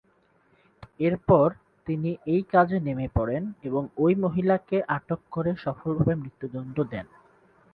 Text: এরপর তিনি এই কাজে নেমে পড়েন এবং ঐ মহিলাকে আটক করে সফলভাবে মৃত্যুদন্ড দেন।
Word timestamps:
এরপর 0.99 1.47
তিনি 1.87 2.11
এই 2.25 2.41
কাজে 2.53 2.77
নেমে 2.79 3.07
পড়েন 3.15 3.43
এবং 3.63 3.83
ঐ 3.97 4.07
মহিলাকে 4.15 4.77
আটক 4.95 5.21
করে 5.31 5.51
সফলভাবে 5.63 6.13
মৃত্যুদন্ড 6.15 6.75
দেন। 6.91 7.05